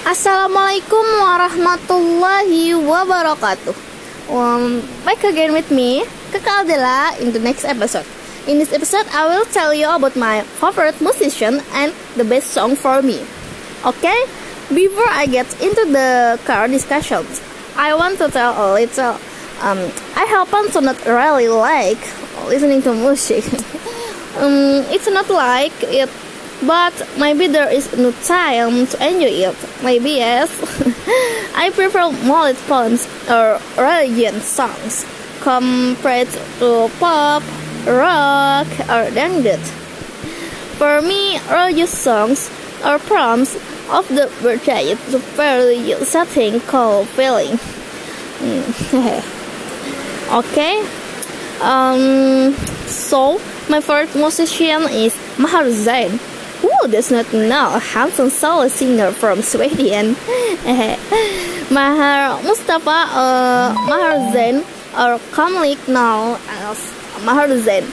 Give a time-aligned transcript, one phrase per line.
[0.00, 3.76] Assalamualaikum warahmatullahi wabarakatuh.
[4.32, 8.08] Um, back again with me, Kekal Dela, in the next episode.
[8.48, 12.80] In this episode, I will tell you about my favorite musician and the best song
[12.80, 13.20] for me.
[13.84, 14.16] Okay?
[14.72, 17.36] Before I get into the car discussions,
[17.76, 19.20] I want to tell a little.
[19.60, 19.84] Um,
[20.16, 22.00] I happen to not really like
[22.48, 23.44] listening to music.
[24.40, 26.08] um, it's not like it
[26.66, 29.56] but maybe there is no time to enjoy it.
[29.82, 30.50] Maybe yes.
[31.54, 35.06] I prefer mullet poems or religion songs
[35.40, 37.42] compared to pop,
[37.86, 39.64] rock, or dangdut.
[40.76, 42.50] For me, religious songs
[42.84, 43.56] are poems
[43.90, 47.58] of the birthday to fairly setting called feeling.
[50.32, 50.80] okay.
[51.60, 52.54] Um.
[52.86, 56.18] So my first musician is Maher Zain
[56.60, 60.16] who does not know a handsome solo singer from Sweden?
[61.70, 64.64] Maher Mustafa uh, Zain,
[64.98, 66.92] or commonly known as
[67.24, 67.84] Maher Zain,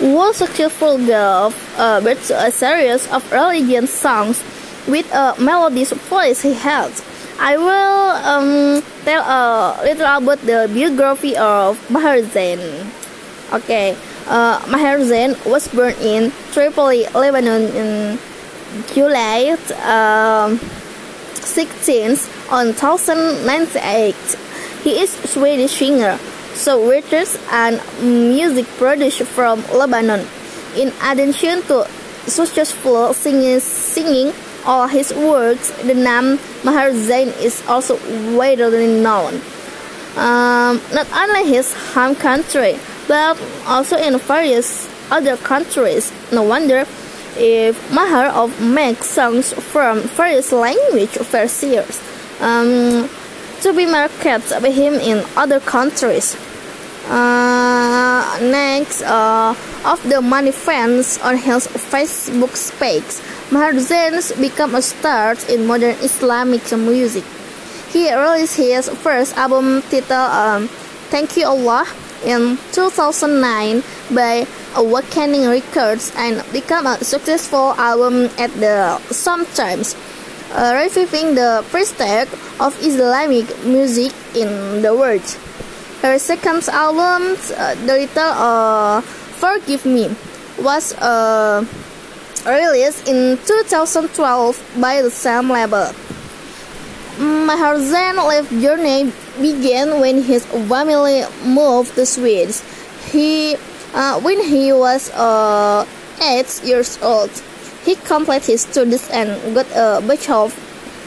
[0.00, 4.42] was successful gave uh, birth a series of religion songs
[4.86, 6.92] with a melodious voice he had.
[7.40, 12.58] I will um, tell a little about the biography of Maher Zain.
[13.50, 13.96] Okay,
[14.26, 14.60] uh,
[15.04, 18.18] Zain was born in Tripoli, Lebanon in
[18.92, 20.52] July uh,
[21.32, 24.14] 16th on 1098.
[24.84, 26.18] He is Swedish singer,
[26.52, 30.26] songwriter, and music producer from Lebanon.
[30.76, 31.88] In addition to
[32.26, 34.34] successful singing, singing
[34.66, 37.96] all his works, the name Maher Zain is also
[38.36, 39.40] widely known.
[40.16, 46.12] Um, not only his home country, but also in various other countries.
[46.30, 46.84] No wonder
[47.36, 52.00] if Maher of makes songs from various language versions
[52.40, 53.08] um,
[53.62, 56.36] to be marketed by him in other countries.
[57.08, 59.54] Uh, next, uh,
[59.86, 65.96] of the many fans on his Facebook page, Maher Zain became a star in modern
[66.04, 67.24] Islamic music.
[67.88, 70.68] He released his first album titled um,
[71.08, 71.86] Thank You Allah
[72.24, 73.82] in 2009
[74.14, 79.94] by Awakening Records and became a successful album at the sometimes
[80.52, 82.28] uh, reviving the prestige
[82.60, 85.24] of Islamic music in the world.
[86.02, 90.14] Her second album, uh, The Little uh, Forgive Me,
[90.60, 91.64] was uh,
[92.46, 95.90] released in 2012 by the same label.
[97.18, 102.54] Maher Zain life journey began when his family moved to Sweden.
[103.10, 103.56] He,
[103.92, 105.84] uh, when he was uh,
[106.22, 107.30] eight years old,
[107.84, 110.54] he completed his studies and got a bachelor's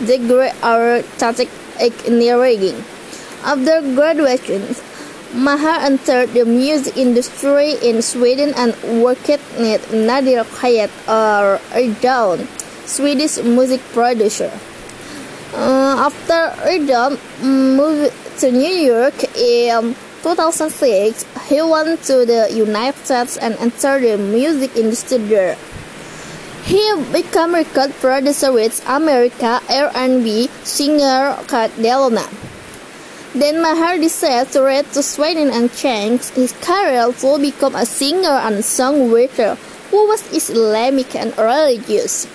[0.04, 1.48] degree in static
[1.80, 2.84] engineering.
[3.46, 4.76] After graduation,
[5.34, 12.48] Maher entered the music industry in Sweden and worked with Nadir Khayat or RedOne,
[12.86, 14.52] Swedish music producer.
[15.54, 23.36] Uh, after RedOne moved to New York in 2006, he went to the United States
[23.36, 25.58] and entered the music industry there.
[26.64, 26.80] He
[27.12, 32.24] became record producer with America R&B singer Kat DeLuna.
[33.36, 38.40] Then Maher decided to return to Sweden and change his career to become a singer
[38.40, 39.58] and songwriter
[39.92, 42.26] who was Islamic and religious.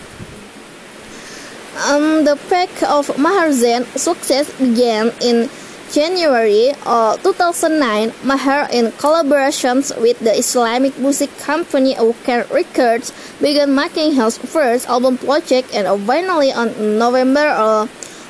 [1.77, 3.13] Um, the peak of
[3.53, 5.51] Zain success began in
[5.93, 8.13] January of 2009.
[8.25, 15.19] Maher, in collaborations with the Islamic music company Awaken Records, began making his first album
[15.19, 17.87] project and finally on November uh,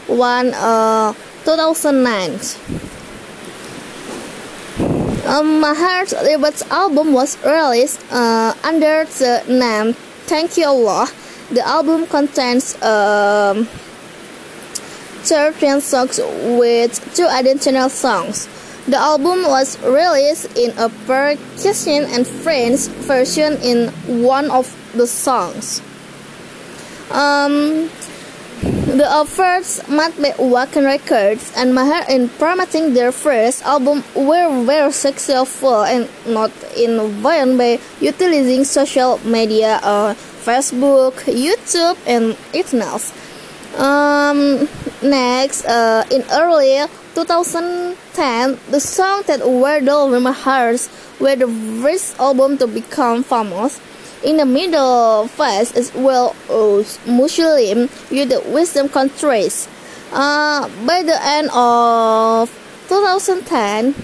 [0.09, 1.15] 1, uh,
[1.45, 2.35] 2009.
[5.27, 9.95] Um, debut album was released uh, under the name
[10.27, 11.06] Thank You Allah
[11.51, 13.65] the album contains um,
[15.23, 16.20] 13 songs
[16.59, 18.49] with two additional songs.
[18.87, 23.88] The album was released in a Percussion and Friends version in
[24.23, 25.82] one of the songs.
[27.11, 27.91] Um,
[28.62, 34.93] the offers made by Wacken Records and Maher in promoting their first album were very
[34.93, 42.38] successful and not in vain by utilizing social media or Facebook, YouTube, and
[42.81, 43.10] else.
[43.75, 44.69] Um,
[45.02, 46.87] next, uh, in early
[47.19, 50.88] 2010, the song that were the my hearts
[51.19, 51.48] were the
[51.82, 53.81] first album to become famous.
[54.22, 56.34] In the middle phase is well
[57.06, 59.69] Muslim with the wisdom countries.
[60.12, 62.48] Uh, by the end of
[62.88, 63.94] 2010,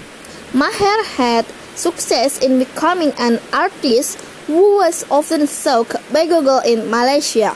[0.53, 5.47] Maher had success in becoming an artist who was often
[6.13, 7.55] by Google in Malaysia.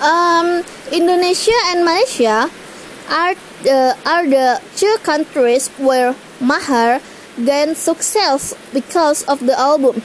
[0.00, 2.48] Um, Indonesia and Malaysia
[3.10, 3.34] are,
[3.68, 7.00] uh, are the two countries where Maher
[7.44, 10.02] gained success because of the album.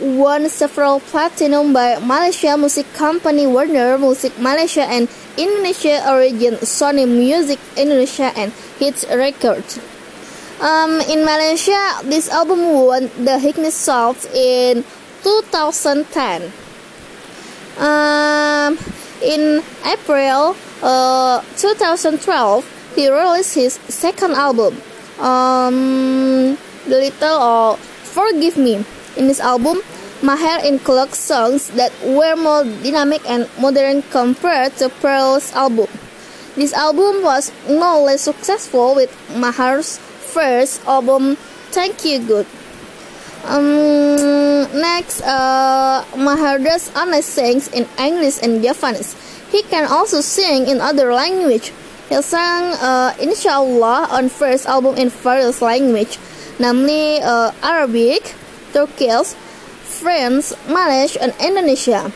[0.00, 7.58] Won several platinum by Malaysia music company Warner Music Malaysia and Indonesia origin Sony Music
[7.76, 9.82] Indonesia and Hits Records.
[10.58, 14.82] Um, in Malaysia, this album won the Highness Salt in
[15.22, 16.50] 2010.
[17.78, 18.74] Um,
[19.22, 22.66] in April uh, 2012,
[22.96, 24.74] he released his second album,
[25.22, 26.58] um,
[26.90, 27.76] The Little or
[28.10, 28.82] Forgive Me.
[29.14, 29.78] In this album,
[30.26, 35.86] Maher includes songs that were more dynamic and modern compared to Pearl's album.
[36.56, 41.36] This album was no less successful with Maher's first album,
[41.72, 42.46] Thank You Good.
[43.48, 49.16] Um, next, uh, Maher does honest sings in English and Japanese.
[49.50, 51.72] He can also sing in other language.
[52.08, 56.18] He sang uh, Inshallah on first album in various language,
[56.58, 58.34] namely uh, Arabic,
[58.72, 59.32] Turkish,
[59.84, 62.12] French, Malay, and Indonesia.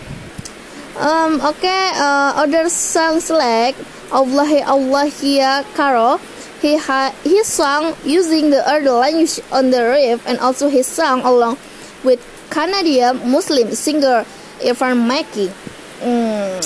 [1.01, 3.77] Um, okay, uh, other songs like
[4.13, 6.21] Allahi Allah Kiya Karo,
[6.63, 11.21] he ha- he sang using the other language on the riff, and also he sang
[11.27, 11.59] along
[12.07, 14.25] with Canadian Muslim singer
[14.63, 15.51] Irfan Makki.
[15.99, 16.63] Mm.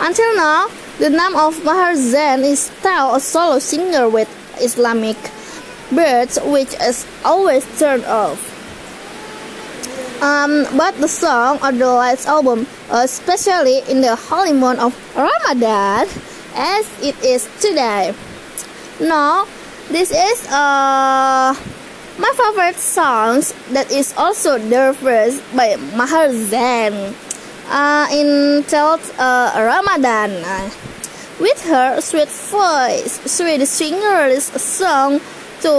[0.00, 0.68] Until now,
[0.98, 4.28] the name of Maher Zain is still a solo singer with
[4.60, 5.16] Islamic
[5.92, 8.40] birds, which is always turned off.
[10.22, 16.08] Um, but the song or the last album, especially in the holy month of Ramadan,
[16.56, 18.14] as it is today.
[19.00, 19.46] Now,
[19.88, 21.54] this is uh,
[22.18, 27.14] my favorite songs that is also the first by Maher Zain
[27.68, 30.30] uh, in uh, Ramadan.
[31.38, 35.20] With her sweet voice, sweet singer's song
[35.60, 35.70] to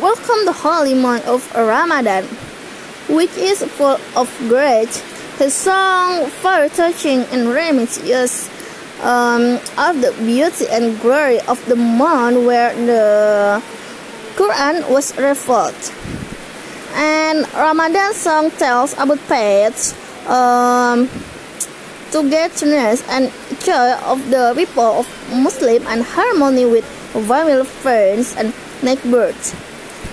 [0.00, 2.28] welcome the holy month of Ramadan
[3.08, 5.00] which is full of grace.
[5.38, 8.50] His song, very touching and reminiscent
[9.02, 13.62] um, of the beauty and glory of the month where the
[14.36, 15.76] Quran was revealed.
[16.94, 19.92] And Ramadan song tells about faith,
[20.28, 21.08] um,
[22.10, 28.52] togetherness, and joy of the people of Muslim and harmony with family, friends, and
[28.82, 29.54] neighbors.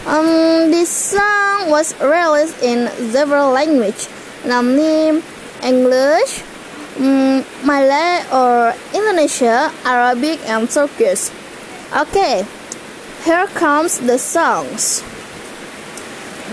[0.05, 4.09] Um, this song was released in several languages,
[4.43, 5.23] namely
[5.63, 6.43] English,
[6.99, 11.29] um, Malay or Indonesia, Arabic, and Turkish.
[11.95, 12.45] Okay,
[13.23, 15.01] here comes the songs.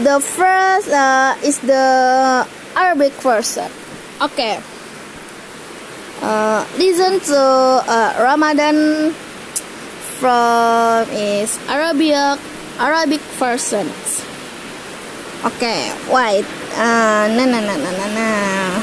[0.03, 2.47] The first uh, is the
[2.77, 3.71] Arabic version.
[4.21, 4.61] Okay.
[6.23, 9.13] Uh, listen to uh, Ramadan
[10.21, 12.13] from is Arabic
[12.77, 14.21] Arabic persons.
[15.45, 16.45] Okay, wait.
[16.77, 18.80] Uh, na na na na na na.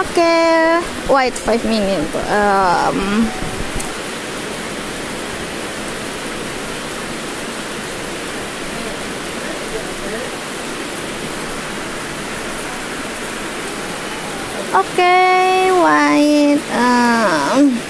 [0.00, 0.80] Okay.
[1.08, 2.14] Wait five minutes.
[2.30, 3.30] Um.
[14.74, 16.60] Okay, wait.
[16.76, 17.80] Um,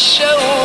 [0.00, 0.59] show.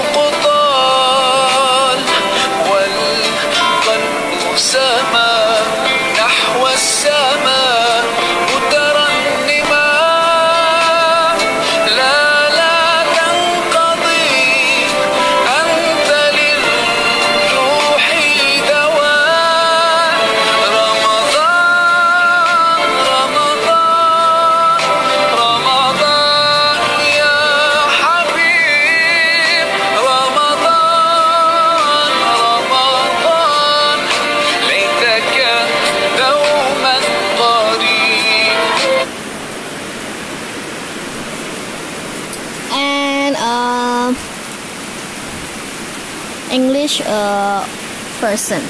[46.56, 47.68] English uh,
[48.22, 48.62] person.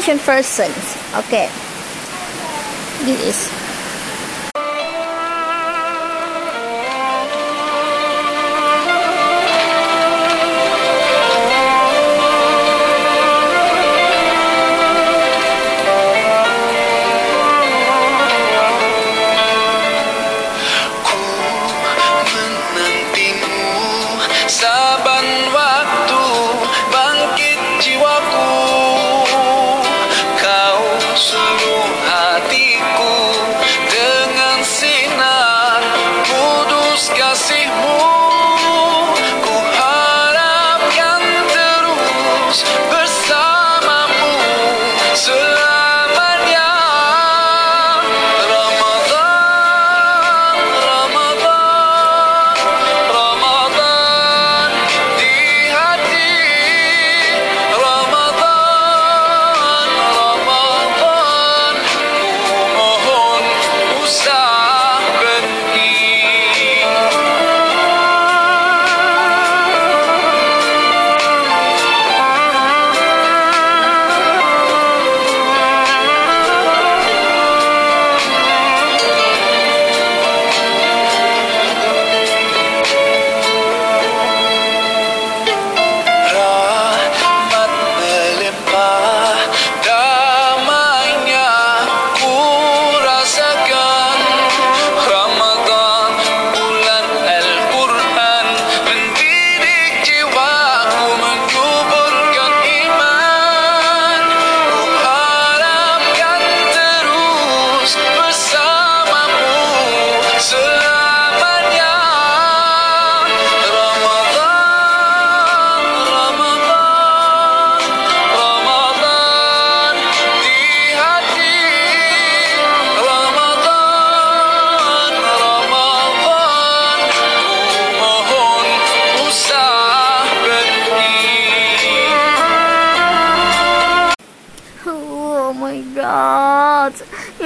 [0.00, 1.50] Indonesian persons okay.
[3.04, 3.59] This is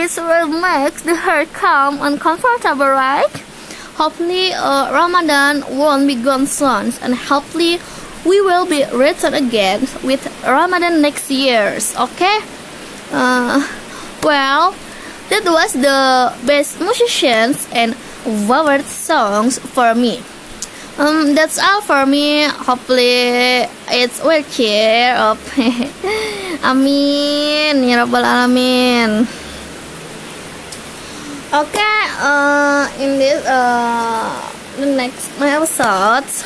[0.05, 3.25] It will make the hair calm and comfortable, right?
[3.97, 7.81] Hopefully, uh, Ramadan won't be gone soon, and hopefully,
[8.27, 11.97] we will be return again with Ramadan next years.
[11.97, 12.37] Okay?
[13.13, 13.65] Uh,
[14.23, 14.75] well,
[15.31, 20.21] that was the best musicians and favorite songs for me.
[20.99, 22.45] Um, that's all for me.
[22.45, 25.41] Hopefully, it's will cheer up.
[26.63, 29.44] Amin ya rabbal alamin.
[31.55, 34.27] Okay, uh, in this uh,
[34.75, 36.43] the next my episodes.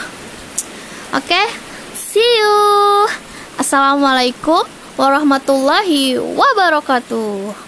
[1.16, 1.48] Okay,
[1.96, 3.08] see you.
[3.56, 4.68] Assalamualaikum
[5.00, 7.67] warahmatullahi wabarakatuh.